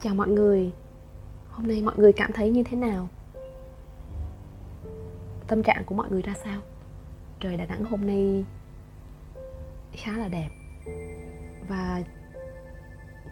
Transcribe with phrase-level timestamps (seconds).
[0.00, 0.72] Chào mọi người
[1.50, 3.08] Hôm nay mọi người cảm thấy như thế nào?
[5.46, 6.60] Tâm trạng của mọi người ra sao?
[7.40, 8.44] Trời Đà Nẵng hôm nay
[9.92, 10.48] khá là đẹp
[11.68, 12.02] Và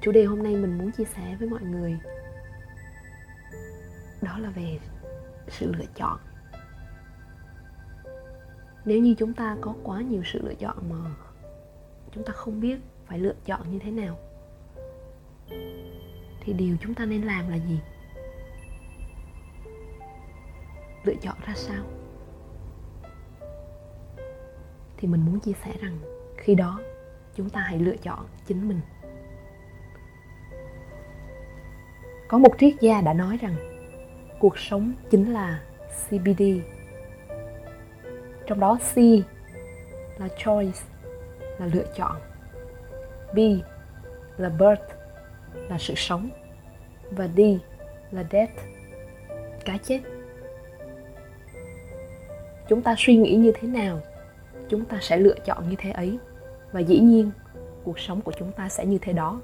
[0.03, 1.99] chủ đề hôm nay mình muốn chia sẻ với mọi người
[4.23, 4.79] Đó là về
[5.49, 6.19] sự lựa chọn
[8.85, 11.11] Nếu như chúng ta có quá nhiều sự lựa chọn mà
[12.13, 14.19] chúng ta không biết phải lựa chọn như thế nào
[16.45, 17.81] thì điều chúng ta nên làm là gì?
[21.05, 21.85] Lựa chọn ra sao?
[24.97, 25.99] Thì mình muốn chia sẻ rằng
[26.37, 26.81] khi đó
[27.35, 28.81] chúng ta hãy lựa chọn chính mình.
[32.29, 33.57] Có một triết gia đã nói rằng
[34.41, 35.63] cuộc sống chính là
[36.07, 36.43] cbd
[38.47, 38.97] trong đó c
[40.19, 40.81] là choice,
[41.59, 42.17] là lựa chọn.
[43.35, 43.39] B
[44.37, 44.94] là birth
[45.55, 46.29] là sự sống
[47.11, 47.59] và đi
[48.11, 48.53] là death,
[49.65, 50.01] cái chết.
[52.69, 54.01] Chúng ta suy nghĩ như thế nào,
[54.69, 56.19] chúng ta sẽ lựa chọn như thế ấy
[56.73, 57.31] và dĩ nhiên
[57.85, 59.41] cuộc sống của chúng ta sẽ như thế đó.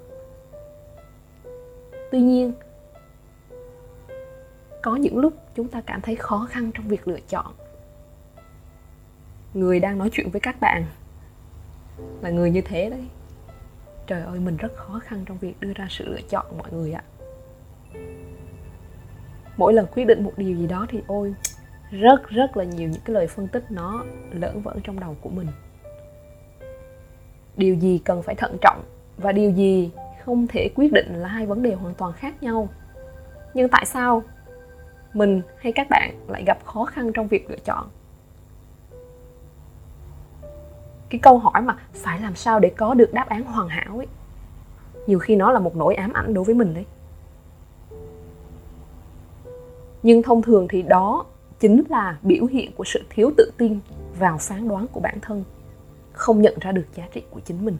[2.11, 2.53] Tuy nhiên,
[4.83, 7.55] có những lúc chúng ta cảm thấy khó khăn trong việc lựa chọn.
[9.55, 10.85] Người đang nói chuyện với các bạn
[12.23, 13.09] là người như thế đấy
[14.11, 16.93] trời ơi, mình rất khó khăn trong việc đưa ra sự lựa chọn mọi người
[16.93, 17.03] ạ.
[19.57, 21.35] Mỗi lần quyết định một điều gì đó thì ôi,
[21.91, 25.31] rất rất là nhiều những cái lời phân tích nó lởn vẫn trong đầu của
[25.31, 25.47] mình.
[27.57, 28.83] Điều gì cần phải thận trọng
[29.17, 29.91] và điều gì
[30.25, 32.69] không thể quyết định là hai vấn đề hoàn toàn khác nhau.
[33.55, 34.23] Nhưng tại sao
[35.15, 37.89] mình hay các bạn lại gặp khó khăn trong việc lựa chọn?
[41.11, 44.07] Cái câu hỏi mà phải làm sao để có được đáp án hoàn hảo ấy?
[45.07, 46.85] Nhiều khi nó là một nỗi ám ảnh đối với mình đấy.
[50.03, 51.25] Nhưng thông thường thì đó
[51.61, 53.79] chính là biểu hiện của sự thiếu tự tin
[54.19, 55.45] vào phán đoán của bản thân,
[56.13, 57.77] không nhận ra được giá trị của chính mình.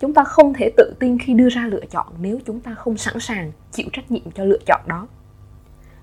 [0.00, 2.96] Chúng ta không thể tự tin khi đưa ra lựa chọn nếu chúng ta không
[2.96, 5.06] sẵn sàng chịu trách nhiệm cho lựa chọn đó.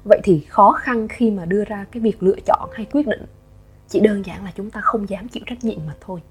[0.03, 3.25] Vậy thì khó khăn khi mà đưa ra cái việc lựa chọn hay quyết định
[3.87, 6.21] chỉ đơn giản là chúng ta không dám chịu trách nhiệm mà thôi.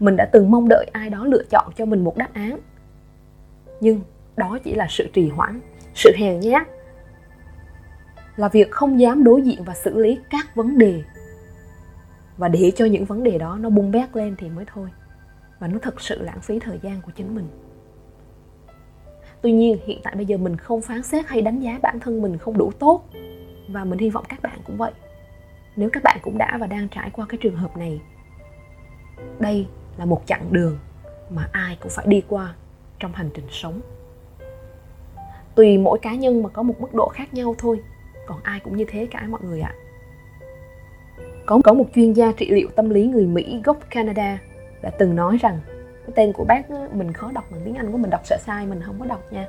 [0.00, 2.58] Mình đã từng mong đợi ai đó lựa chọn cho mình một đáp án.
[3.80, 4.00] Nhưng
[4.36, 5.60] đó chỉ là sự trì hoãn,
[5.94, 6.68] sự hèn nhát.
[8.36, 11.02] Là việc không dám đối diện và xử lý các vấn đề.
[12.36, 14.88] Và để cho những vấn đề đó nó bung bét lên thì mới thôi.
[15.58, 17.48] Và nó thật sự lãng phí thời gian của chính mình.
[19.42, 22.22] Tuy nhiên, hiện tại bây giờ mình không phán xét hay đánh giá bản thân
[22.22, 23.04] mình không đủ tốt.
[23.68, 24.92] Và mình hy vọng các bạn cũng vậy
[25.80, 28.00] nếu các bạn cũng đã và đang trải qua cái trường hợp này.
[29.38, 30.78] Đây là một chặng đường
[31.30, 32.54] mà ai cũng phải đi qua
[32.98, 33.80] trong hành trình sống.
[35.54, 37.80] Tùy mỗi cá nhân mà có một mức độ khác nhau thôi,
[38.26, 39.74] còn ai cũng như thế cả mọi người ạ.
[41.46, 44.38] Có có một chuyên gia trị liệu tâm lý người mỹ gốc canada
[44.82, 45.60] đã từng nói rằng,
[46.06, 48.66] cái tên của bác mình khó đọc bằng tiếng anh của mình đọc sợ sai,
[48.66, 49.46] mình không có đọc nha.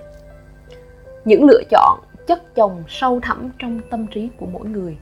[1.25, 4.97] Những lựa chọn chất chồng sâu thẳm trong tâm trí của mỗi người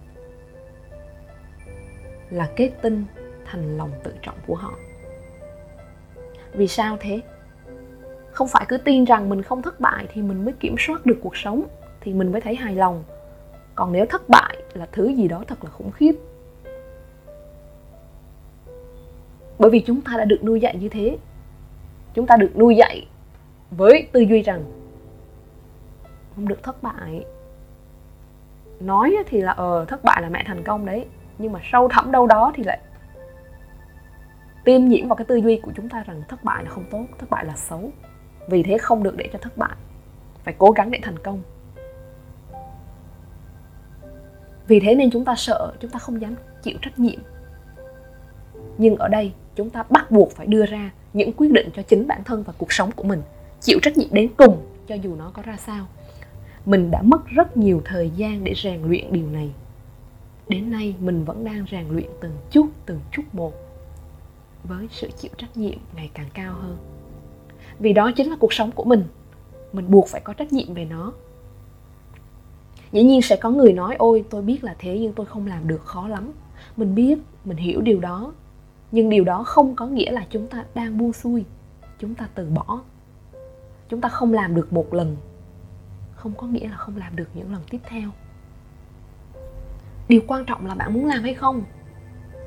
[2.29, 3.05] là kết tinh
[3.45, 4.73] thành lòng tự trọng của họ.
[6.53, 7.21] Vì sao thế?
[8.31, 11.19] Không phải cứ tin rằng mình không thất bại thì mình mới kiểm soát được
[11.21, 11.63] cuộc sống,
[12.01, 13.03] thì mình mới thấy hài lòng.
[13.75, 16.11] Còn nếu thất bại là thứ gì đó thật là khủng khiếp.
[19.59, 21.17] Bởi vì chúng ta đã được nuôi dạy như thế.
[22.13, 23.07] Chúng ta được nuôi dạy
[23.71, 24.63] với tư duy rằng
[26.35, 27.25] không được thất bại.
[28.79, 31.05] Nói thì là ờ thất bại là mẹ thành công đấy
[31.39, 32.79] nhưng mà sâu thẳm đâu đó thì lại
[34.63, 37.05] tiêm nhiễm vào cái tư duy của chúng ta rằng thất bại là không tốt,
[37.19, 37.91] thất bại là xấu.
[38.47, 39.75] Vì thế không được để cho thất bại.
[40.43, 41.41] Phải cố gắng để thành công.
[44.67, 47.19] Vì thế nên chúng ta sợ, chúng ta không dám chịu trách nhiệm.
[48.77, 52.07] Nhưng ở đây, chúng ta bắt buộc phải đưa ra những quyết định cho chính
[52.07, 53.21] bản thân và cuộc sống của mình.
[53.61, 55.85] Chịu trách nhiệm đến cùng, cho dù nó có ra sao.
[56.65, 59.53] Mình đã mất rất nhiều thời gian để rèn luyện điều này
[60.49, 63.53] đến nay mình vẫn đang rèn luyện từng chút từng chút một
[64.63, 66.77] với sự chịu trách nhiệm ngày càng cao hơn.
[67.79, 69.03] Vì đó chính là cuộc sống của mình.
[69.73, 71.13] Mình buộc phải có trách nhiệm về nó.
[72.91, 75.67] Dĩ nhiên sẽ có người nói, ôi, tôi biết là thế nhưng tôi không làm
[75.67, 76.31] được, khó lắm.
[76.77, 78.33] Mình biết, mình hiểu điều đó.
[78.91, 81.45] Nhưng điều đó không có nghĩa là chúng ta đang buông xuôi.
[81.99, 82.81] Chúng ta từ bỏ.
[83.89, 85.15] Chúng ta không làm được một lần.
[86.15, 88.09] Không có nghĩa là không làm được những lần tiếp theo
[90.09, 91.63] điều quan trọng là bạn muốn làm hay không?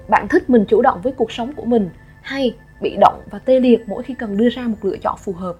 [0.08, 1.90] Bạn thích mình chủ động với cuộc sống của mình
[2.22, 5.32] hay bị động và tê liệt mỗi khi cần đưa ra một lựa chọn phù
[5.32, 5.56] hợp?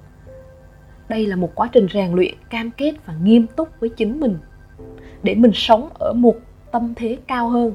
[1.09, 4.39] Đây là một quá trình rèn luyện cam kết và nghiêm túc với chính mình
[5.23, 6.37] để mình sống ở một
[6.73, 7.73] tâm thế cao hơn,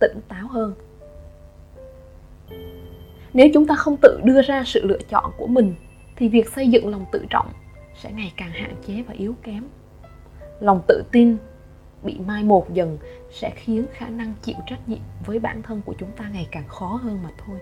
[0.00, 0.74] tỉnh táo hơn.
[3.32, 5.74] Nếu chúng ta không tự đưa ra sự lựa chọn của mình,
[6.16, 7.46] thì việc xây dựng lòng tự trọng
[8.02, 9.64] sẽ ngày càng hạn chế và yếu kém.
[10.60, 11.36] Lòng tự tin
[12.02, 12.98] bị mai một dần
[13.30, 16.68] sẽ khiến khả năng chịu trách nhiệm với bản thân của chúng ta ngày càng
[16.68, 17.58] khó hơn mà thôi.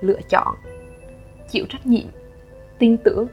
[0.00, 0.56] Lựa chọn,
[1.48, 2.06] chịu trách nhiệm,
[2.78, 3.26] tin tưởng.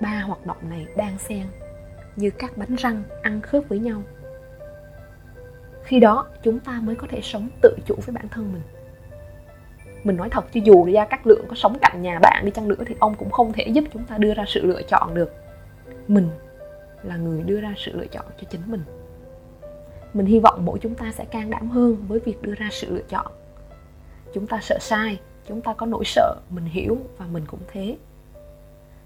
[0.00, 1.46] Ba hoạt động này đang xen
[2.16, 4.02] như các bánh răng ăn khớp với nhau.
[5.84, 8.62] Khi đó, chúng ta mới có thể sống tự chủ với bản thân mình.
[10.04, 12.68] Mình nói thật chứ dù ra các lượng có sống cạnh nhà bạn đi chăng
[12.68, 15.32] nữa thì ông cũng không thể giúp chúng ta đưa ra sự lựa chọn được
[16.10, 16.28] mình
[17.02, 18.82] là người đưa ra sự lựa chọn cho chính mình.
[20.14, 22.94] Mình hy vọng mỗi chúng ta sẽ can đảm hơn với việc đưa ra sự
[22.94, 23.32] lựa chọn.
[24.34, 27.96] Chúng ta sợ sai, chúng ta có nỗi sợ, mình hiểu và mình cũng thế.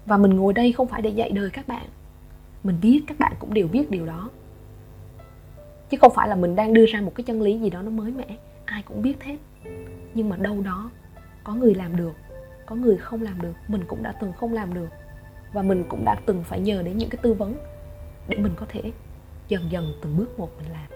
[0.05, 1.85] Và mình ngồi đây không phải để dạy đời các bạn.
[2.63, 4.29] Mình biết các bạn cũng đều biết điều đó.
[5.89, 7.91] Chứ không phải là mình đang đưa ra một cái chân lý gì đó nó
[7.91, 9.37] mới mẻ, ai cũng biết hết.
[10.13, 10.89] Nhưng mà đâu đó,
[11.43, 12.13] có người làm được,
[12.65, 14.89] có người không làm được, mình cũng đã từng không làm được
[15.55, 17.55] và mình cũng đã từng phải nhờ đến những cái tư vấn
[18.27, 18.91] để mình có thể
[19.47, 20.89] dần dần từng bước một mình làm.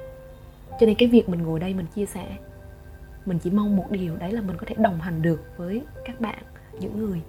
[0.80, 2.38] Cho nên cái việc mình ngồi đây mình chia sẻ,
[3.26, 6.22] mình chỉ mong một điều đấy là mình có thể đồng hành được với các
[6.22, 6.44] bạn,
[6.80, 7.22] những người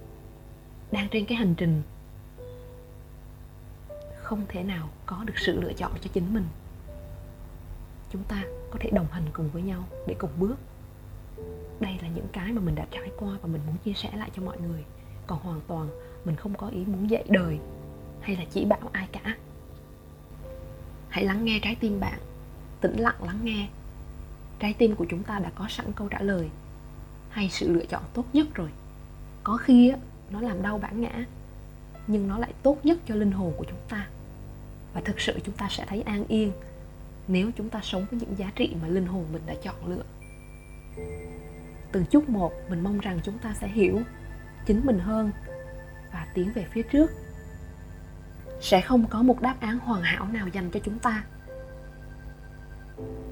[0.91, 1.81] đang trên cái hành trình
[4.15, 6.45] không thể nào có được sự lựa chọn cho chính mình.
[8.11, 10.55] Chúng ta có thể đồng hành cùng với nhau để cùng bước.
[11.79, 14.29] Đây là những cái mà mình đã trải qua và mình muốn chia sẻ lại
[14.35, 14.83] cho mọi người
[15.27, 15.89] còn hoàn toàn
[16.25, 17.59] mình không có ý muốn dạy đời
[18.21, 19.35] hay là chỉ bảo ai cả.
[21.09, 22.19] Hãy lắng nghe trái tim bạn
[22.81, 23.67] tĩnh lặng lắng nghe.
[24.59, 26.49] Trái tim của chúng ta đã có sẵn câu trả lời
[27.29, 28.69] hay sự lựa chọn tốt nhất rồi.
[29.43, 29.97] Có khi á,
[30.29, 31.25] nó làm đau bản ngã
[32.07, 34.07] nhưng nó lại tốt nhất cho linh hồn của chúng ta.
[34.93, 36.51] Và thực sự chúng ta sẽ thấy an yên
[37.27, 40.03] nếu chúng ta sống với những giá trị mà linh hồn mình đã chọn lựa.
[41.91, 44.01] Từng chút một mình mong rằng chúng ta sẽ hiểu
[44.65, 45.31] chính mình hơn
[46.13, 47.11] và tiến về phía trước.
[48.61, 51.23] Sẽ không có một đáp án hoàn hảo nào dành cho chúng ta.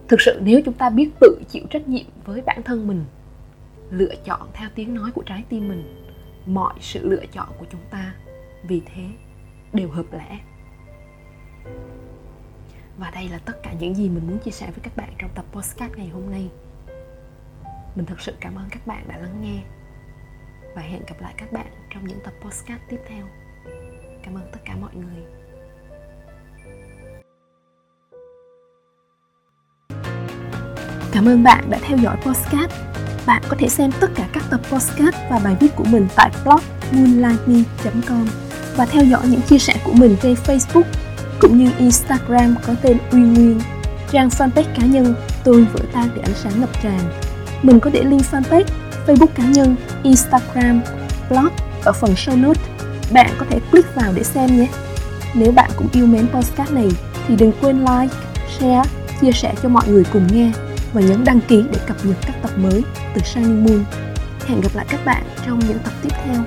[0.08, 3.06] Thực sự nếu chúng ta biết tự chịu trách nhiệm với bản thân mình,
[3.90, 6.06] lựa chọn theo tiếng nói của trái tim mình,
[6.46, 8.14] mọi sự lựa chọn của chúng ta,
[8.64, 9.04] vì thế
[9.74, 10.40] đều hợp lẽ.
[12.98, 15.30] Và đây là tất cả những gì mình muốn chia sẻ với các bạn trong
[15.36, 16.50] tập podcast ngày hôm nay.
[17.96, 19.62] Mình thật sự cảm ơn các bạn đã lắng nghe
[20.80, 23.26] và hẹn gặp lại các bạn trong những tập podcast tiếp theo
[24.24, 25.24] cảm ơn tất cả mọi người
[31.12, 32.72] Cảm ơn bạn đã theo dõi podcast.
[33.28, 36.32] Bạn có thể xem tất cả các tập podcast và bài viết của mình tại
[36.44, 36.60] blog
[36.92, 38.28] moonlightme.com
[38.76, 40.84] và theo dõi những chia sẻ của mình trên Facebook
[41.40, 43.60] cũng như Instagram có tên Uy Nguyên,
[44.12, 47.00] trang fanpage cá nhân Tôi vỡ tan để ánh sáng ngập tràn.
[47.64, 48.64] Mình có để link fanpage,
[49.08, 50.82] Facebook cá nhân, Instagram,
[51.30, 51.50] blog
[51.84, 52.64] ở phần show notes.
[53.12, 54.68] Bạn có thể click vào để xem nhé.
[55.34, 56.90] Nếu bạn cũng yêu mến podcast này
[57.28, 58.16] thì đừng quên like,
[58.60, 58.90] share,
[59.22, 60.52] chia sẻ cho mọi người cùng nghe
[60.94, 62.84] và nhấn đăng ký để cập nhật các tập mới
[63.16, 63.84] từ Shining Moon.
[64.48, 66.44] Hẹn gặp lại các bạn trong những tập tiếp theo.